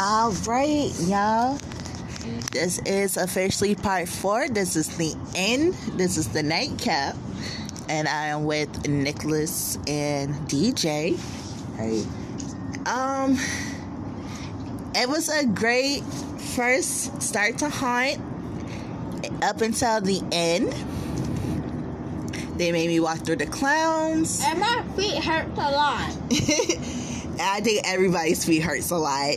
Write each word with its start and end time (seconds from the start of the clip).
All 0.00 0.30
right, 0.46 0.92
y'all. 1.00 1.58
This 2.52 2.78
is 2.86 3.16
officially 3.16 3.74
part 3.74 4.08
four. 4.08 4.48
This 4.48 4.76
is 4.76 4.96
the 4.96 5.12
end. 5.34 5.74
This 5.98 6.16
is 6.16 6.28
the 6.28 6.40
nightcap. 6.40 7.16
And 7.88 8.06
I 8.06 8.26
am 8.26 8.44
with 8.44 8.86
Nicholas 8.86 9.76
and 9.88 10.34
DJ. 10.48 11.18
Hey, 11.76 12.04
Um, 12.86 13.40
it 14.94 15.08
was 15.08 15.28
a 15.30 15.44
great 15.46 16.04
first 16.54 17.20
start 17.20 17.58
to 17.58 17.68
haunt 17.68 18.20
up 19.42 19.60
until 19.62 20.00
the 20.00 20.22
end. 20.30 20.72
They 22.56 22.70
made 22.70 22.86
me 22.86 23.00
walk 23.00 23.18
through 23.18 23.36
the 23.36 23.46
clowns. 23.46 24.42
And 24.44 24.60
my 24.60 24.84
feet 24.96 25.24
hurt 25.24 25.48
a 25.56 25.70
lot. 25.72 26.16
I 27.40 27.60
think 27.62 27.82
everybody's 27.84 28.44
feet 28.44 28.62
hurts 28.62 28.92
a 28.92 28.96
lot. 28.96 29.36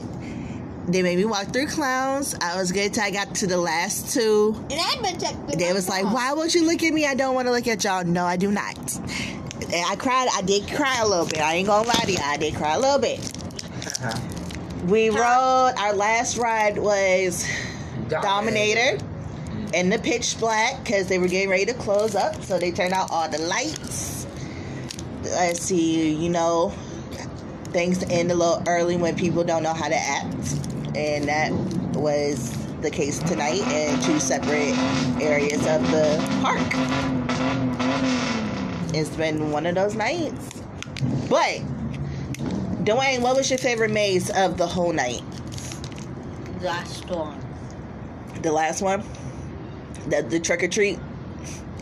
They 0.92 1.02
made 1.04 1.18
me 1.18 1.24
walk 1.26 1.54
through 1.54 1.68
clowns. 1.68 2.36
I 2.42 2.58
was 2.58 2.74
good 2.74 2.94
till 2.94 3.04
I 3.04 3.12
got 3.12 3.34
to 3.36 3.48
the 3.48 3.58
last 3.58 4.14
two. 4.14 4.54
And 4.70 4.80
I've 4.80 5.02
been 5.02 5.18
checking. 5.18 5.58
They 5.58 5.72
was 5.72 5.88
like, 5.88 6.04
"Why 6.04 6.34
won't 6.34 6.54
you 6.54 6.66
look 6.66 6.84
at 6.84 6.94
me? 6.94 7.06
I 7.06 7.16
don't 7.16 7.34
want 7.34 7.48
to 7.48 7.52
look 7.54 7.68
at 7.68 7.84
y'all." 7.84 8.04
No, 8.04 8.26
I 8.26 8.36
do 8.36 8.52
not. 8.52 8.78
And 8.96 9.86
I 9.88 9.96
cried. 9.96 10.28
I 10.34 10.42
did 10.42 10.68
cry 10.68 11.00
a 11.00 11.08
little 11.08 11.26
bit. 11.26 11.40
I 11.40 11.56
ain't 11.56 11.68
gonna 11.68 11.88
lie 11.88 11.94
to 11.94 12.12
you. 12.12 12.18
I 12.22 12.36
did 12.36 12.56
cry 12.56 12.76
a 12.76 12.80
little 12.80 13.00
bit. 13.00 13.20
We 14.86 15.10
rode. 15.10 15.74
Our 15.78 15.94
last 15.94 16.38
ride 16.38 16.78
was 16.78 17.46
Dominator 18.10 18.98
in 19.74 19.90
the 19.90 20.00
pitch 20.00 20.38
black 20.40 20.84
because 20.84 21.08
they 21.08 21.20
were 21.20 21.28
getting 21.28 21.50
ready 21.50 21.66
to 21.66 21.74
close 21.74 22.16
up. 22.16 22.44
So 22.44 22.60
they 22.60 22.72
turned 22.72 22.94
out 22.94 23.10
all 23.12 23.30
the 23.30 23.38
lights. 23.38 24.28
Let's 25.24 25.62
see, 25.62 26.14
you 26.14 26.30
know, 26.30 26.74
things 27.72 28.04
end 28.10 28.32
a 28.32 28.36
little 28.36 28.62
early 28.68 28.98
when 28.98 29.16
people 29.16 29.46
don't 29.46 29.64
know 29.64 29.74
how 29.74 29.88
to 29.88 29.96
act. 29.96 30.58
And 30.96 31.28
that 31.28 31.52
was 31.96 32.52
the 32.82 32.90
case 32.90 33.20
tonight 33.20 33.62
in 33.72 34.00
two 34.02 34.20
separate 34.20 34.76
areas 35.22 35.66
of 35.68 35.82
the 35.92 36.18
park. 36.42 36.60
It's 38.94 39.16
been 39.16 39.52
one 39.52 39.66
of 39.66 39.76
those 39.76 39.96
nights. 39.96 40.62
But, 41.30 41.62
Dwayne, 42.84 43.22
what 43.22 43.36
was 43.36 43.50
your 43.50 43.60
favorite 43.60 43.92
maze 43.92 44.30
of 44.32 44.58
the 44.58 44.68
whole 44.68 44.92
night? 44.92 45.24
Last 46.62 47.08
one. 47.10 47.40
The 48.42 48.52
last 48.52 48.82
one, 48.82 49.04
the 50.08 50.24
the 50.24 50.40
trick 50.40 50.64
or 50.64 50.68
treat. 50.68 51.00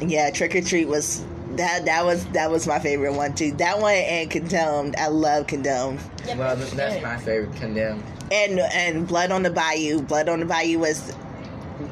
Yeah, 0.01 0.29
trick 0.29 0.55
or 0.55 0.61
treat 0.61 0.85
was 0.87 1.23
that 1.59 1.85
that 1.85 2.05
was 2.05 2.25
that 2.27 2.49
was 2.49 2.65
my 2.65 2.79
favorite 2.79 3.13
one 3.13 3.35
too. 3.35 3.51
That 3.53 3.79
one 3.79 3.93
and 3.93 4.29
condemned. 4.31 4.95
I 4.97 5.07
love 5.07 5.47
condemned. 5.47 5.99
Yeah, 6.25 6.35
Well, 6.37 6.55
that's 6.55 7.01
my 7.03 7.17
favorite 7.17 7.55
condemned. 7.55 8.03
And 8.31 8.59
and 8.59 9.07
blood 9.07 9.31
on 9.31 9.43
the 9.43 9.49
bayou. 9.51 10.01
Blood 10.01 10.29
on 10.29 10.39
the 10.39 10.45
bayou 10.45 10.79
was 10.79 11.13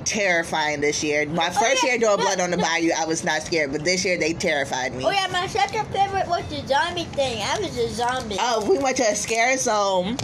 terrifying 0.05 0.81
this 0.81 1.03
year. 1.03 1.25
My 1.27 1.47
Oh, 1.49 1.51
first 1.59 1.83
yeah, 1.83 1.91
year 1.91 1.99
doing 1.99 2.17
blood 2.17 2.39
on 2.39 2.51
the 2.51 2.57
bayou, 2.57 2.91
I 2.97 3.05
was 3.05 3.23
not 3.23 3.41
scared, 3.43 3.71
but 3.71 3.83
this 3.85 4.03
year 4.03 4.17
they 4.17 4.33
terrified 4.33 4.93
me. 4.93 5.05
Oh 5.05 5.11
yeah, 5.11 5.27
my 5.31 5.47
second 5.47 5.85
favorite 5.87 6.27
was 6.27 6.45
the 6.49 6.65
zombie 6.67 7.03
thing. 7.05 7.41
I 7.41 7.59
was 7.59 7.77
a 7.77 7.89
zombie. 7.89 8.37
Oh, 8.39 8.69
we 8.69 8.77
went 8.79 8.97
to 8.97 9.03
a 9.03 9.15
scare 9.15 9.57
zone. 9.57 10.17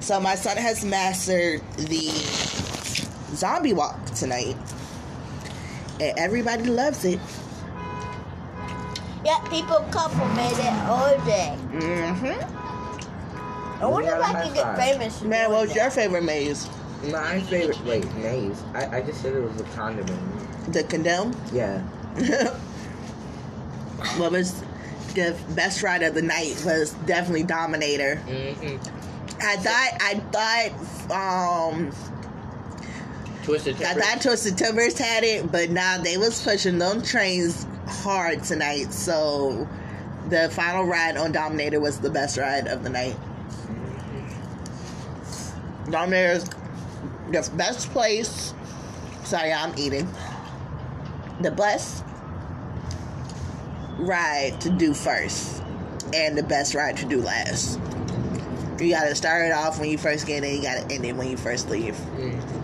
So 0.00 0.18
my 0.20 0.34
son 0.34 0.56
has 0.56 0.84
mastered 0.84 1.60
the 1.76 2.08
zombie 3.34 3.72
walk 3.74 4.04
tonight. 4.14 4.56
And 6.00 6.18
everybody 6.18 6.64
loves 6.64 7.04
it. 7.04 7.20
Yeah, 9.24 9.38
people 9.50 9.76
couple 9.90 10.26
made 10.28 10.52
it 10.52 10.72
all 10.88 11.16
day. 11.26 11.56
Mm-hmm. 11.72 13.82
I 13.82 13.86
wonder 13.86 14.14
if 14.14 14.22
I 14.22 14.32
can 14.32 14.54
get 14.54 14.64
five. 14.64 14.78
famous. 14.78 15.20
Man, 15.22 15.48
doing 15.48 15.52
what 15.52 15.68
was 15.68 15.76
your 15.76 15.90
favorite 15.90 16.24
maze? 16.24 16.68
My 17.10 17.40
favorite, 17.40 17.82
wait, 17.84 18.14
maze. 18.16 18.62
I, 18.74 18.98
I 18.98 19.02
just 19.02 19.22
said 19.22 19.34
it 19.34 19.40
was 19.40 19.60
a 19.60 19.64
condiment. 19.64 20.72
The 20.72 20.84
condemn? 20.84 21.34
Yeah. 21.52 21.80
what 24.16 24.32
was 24.32 24.62
the 25.14 25.36
best 25.50 25.82
ride 25.82 26.02
of 26.02 26.14
the 26.14 26.22
night 26.22 26.62
was 26.64 26.92
definitely 27.06 27.42
Dominator. 27.42 28.22
Mm-hmm. 28.26 28.78
I 29.42 29.56
thought 29.56 29.92
I 30.00 30.14
thought 30.30 30.72
um 31.70 31.92
Twisted 33.42 33.82
I 33.82 33.94
thought 33.94 34.22
Twisted 34.22 34.58
Timbers 34.58 34.98
had 34.98 35.24
it, 35.24 35.50
but 35.50 35.70
now 35.70 35.98
they 35.98 36.16
was 36.18 36.42
pushing 36.42 36.78
them 36.78 37.02
trains 37.02 37.66
hard 37.86 38.44
tonight. 38.44 38.92
So 38.92 39.68
the 40.28 40.50
final 40.50 40.84
ride 40.84 41.16
on 41.16 41.32
Dominator 41.32 41.80
was 41.80 41.98
the 42.00 42.10
best 42.10 42.36
ride 42.36 42.68
of 42.68 42.82
the 42.82 42.90
night. 42.90 43.16
Dominator's 45.90 46.48
the 47.30 47.50
best 47.56 47.90
place. 47.90 48.54
Sorry, 49.24 49.52
I'm 49.52 49.76
eating. 49.78 50.08
The 51.40 51.50
best 51.50 52.04
ride 53.98 54.60
to 54.60 54.70
do 54.70 54.94
first, 54.94 55.62
and 56.14 56.36
the 56.36 56.42
best 56.42 56.74
ride 56.74 56.96
to 56.98 57.06
do 57.06 57.20
last. 57.20 57.78
You 58.80 58.90
gotta 58.90 59.14
start 59.14 59.46
it 59.46 59.52
off 59.52 59.78
when 59.78 59.90
you 59.90 59.98
first 59.98 60.26
get 60.26 60.42
in. 60.42 60.56
You 60.56 60.62
gotta 60.62 60.92
end 60.92 61.04
it 61.04 61.14
when 61.14 61.30
you 61.30 61.36
first 61.36 61.68
leave. 61.68 61.94
Mm. 62.16 62.60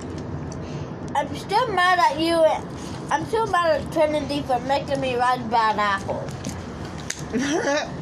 I'm 1.17 1.35
still 1.35 1.67
mad 1.73 1.99
at 1.99 2.21
you. 2.21 2.45
I'm 3.11 3.25
still 3.27 3.47
mad 3.47 3.81
at 3.81 3.93
Trinity 3.93 4.43
for 4.43 4.61
making 4.61 5.01
me 5.01 5.17
ride 5.17 5.51
bad 5.51 5.79
apple. 5.79 6.23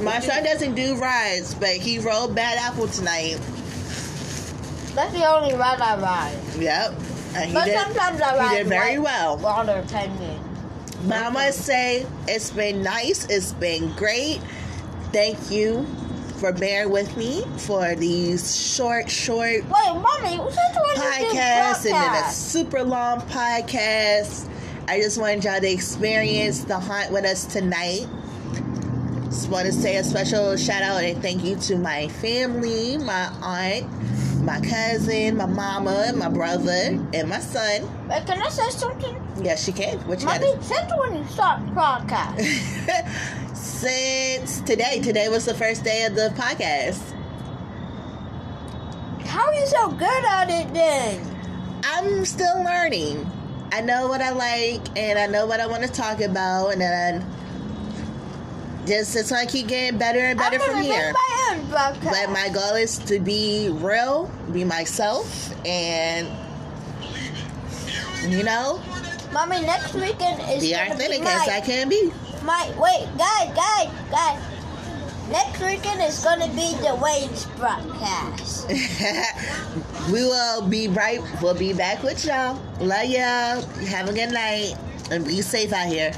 My 0.00 0.20
son 0.20 0.44
doesn't 0.44 0.74
do 0.74 0.96
rides, 0.96 1.54
but 1.54 1.70
he 1.70 1.98
rode 1.98 2.34
Bad 2.34 2.58
Apple 2.58 2.88
tonight. 2.88 3.38
That's 4.94 5.12
the 5.12 5.24
only 5.24 5.54
ride 5.54 5.80
I 5.80 6.00
ride. 6.00 6.38
Yep. 6.58 6.90
And 7.36 7.48
he 7.48 7.54
but 7.54 7.64
did, 7.64 7.78
sometimes 7.78 8.20
I 8.20 8.36
ride. 8.36 8.50
he 8.50 8.56
did 8.58 8.66
very 8.66 8.98
well. 8.98 9.36
Water 9.38 9.84
penguin. 9.88 10.40
But 11.06 11.22
I 11.22 11.30
must 11.30 11.60
say, 11.60 12.06
it's 12.26 12.50
been 12.50 12.82
nice. 12.82 13.26
It's 13.26 13.52
been 13.52 13.92
great. 13.94 14.40
Thank 15.12 15.50
you 15.50 15.86
for 16.36 16.52
bearing 16.52 16.90
with 16.90 17.16
me 17.16 17.44
for 17.58 17.94
these 17.94 18.54
short, 18.56 19.10
short 19.10 19.62
Wait, 19.62 19.70
mommy, 19.70 20.36
since 20.50 20.76
when 20.76 20.96
you 21.90 21.94
podcasts 21.94 22.28
a 22.28 22.32
super 22.32 22.82
long 22.82 23.20
podcast. 23.22 24.48
I 24.88 25.00
just 25.00 25.18
wanted 25.18 25.44
y'all 25.44 25.60
to 25.60 25.70
experience 25.70 26.64
the 26.64 26.78
hunt 26.78 27.10
with 27.12 27.24
us 27.24 27.44
tonight. 27.46 28.06
Just 29.24 29.48
want 29.48 29.66
to 29.66 29.72
say 29.72 29.96
a 29.96 30.04
special 30.04 30.56
shout 30.56 30.82
out 30.82 31.02
and 31.02 31.20
thank 31.22 31.42
you 31.44 31.56
to 31.56 31.76
my 31.76 32.08
family, 32.08 32.98
my 32.98 33.30
aunt, 33.42 34.42
my 34.44 34.60
cousin, 34.60 35.36
my 35.36 35.46
mama, 35.46 36.12
my 36.14 36.28
brother, 36.28 36.70
and 37.14 37.28
my 37.28 37.40
son. 37.40 37.82
Wait, 38.08 38.26
can 38.26 38.40
I 38.42 38.48
say 38.48 38.68
something? 38.70 39.20
Yes, 39.42 39.64
she 39.64 39.72
can. 39.72 39.98
What 40.06 40.20
you 40.20 40.26
Mommy, 40.26 40.54
got? 40.54 40.62
since 40.64 40.92
when 40.98 41.16
you 41.16 41.24
start 41.24 41.60
podcast? 41.74 42.40
Since 43.54 44.60
today, 44.62 45.00
today 45.00 45.28
was 45.28 45.44
the 45.44 45.54
first 45.54 45.84
day 45.84 46.04
of 46.04 46.14
the 46.14 46.32
podcast. 46.36 47.00
How 49.26 49.46
are 49.46 49.54
you 49.54 49.66
so 49.66 49.90
good 49.90 50.24
at 50.24 50.48
it 50.48 50.72
then? 50.72 51.33
I'm 51.84 52.24
still 52.24 52.62
learning. 52.62 53.30
I 53.72 53.80
know 53.80 54.08
what 54.08 54.20
I 54.20 54.30
like 54.30 54.82
and 54.96 55.18
I 55.18 55.26
know 55.26 55.46
what 55.46 55.60
I 55.60 55.66
want 55.66 55.82
to 55.82 55.88
talk 55.90 56.20
about, 56.20 56.72
and 56.72 56.80
then 56.80 57.26
just 58.86 59.16
it's 59.16 59.30
gonna 59.30 59.46
keep 59.46 59.66
getting 59.68 59.98
better 59.98 60.20
and 60.20 60.38
better 60.38 60.58
from 60.60 60.80
here. 60.82 61.12
my. 61.12 61.96
But 62.02 62.30
my 62.30 62.48
goal 62.52 62.74
is 62.74 62.98
to 63.00 63.18
be 63.18 63.68
real, 63.70 64.30
be 64.52 64.64
myself, 64.64 65.52
and 65.66 66.28
you 68.28 68.42
know, 68.44 68.80
Mommy, 69.32 69.60
next 69.62 69.94
weekend 69.94 70.40
is 70.50 70.62
be 70.62 70.72
authentic 70.74 71.20
be 71.20 71.26
as 71.26 71.48
I 71.48 71.60
can 71.60 71.88
be. 71.88 72.12
my 72.42 72.72
wait, 72.78 73.08
guys, 73.18 73.54
guys, 73.54 73.90
guys. 74.10 74.53
Next 75.34 75.60
weekend 75.62 76.00
is 76.00 76.22
gonna 76.22 76.46
be 76.46 76.76
the 76.76 76.96
Wayne's 77.02 77.46
broadcast. 77.58 78.68
we 80.12 80.22
will 80.22 80.62
be 80.68 80.86
right. 80.86 81.20
We'll 81.42 81.56
be 81.56 81.72
back 81.72 82.04
with 82.04 82.24
y'all. 82.24 82.62
Love 82.78 83.06
y'all. 83.06 83.60
Have 83.88 84.08
a 84.08 84.12
good 84.12 84.30
night 84.30 84.76
and 85.10 85.26
be 85.26 85.42
safe 85.42 85.72
out 85.72 85.88
here. 85.88 86.12